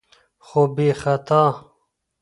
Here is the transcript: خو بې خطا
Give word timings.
خو 0.45 0.61
بې 0.75 0.89
خطا 1.01 1.43